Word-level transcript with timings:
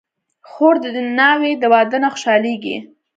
خور 0.49 0.75
د 0.83 0.85
ناوې 1.17 1.51
د 1.61 1.63
واده 1.73 1.97
نه 2.03 2.09
خوشحالېږي. 2.13 2.77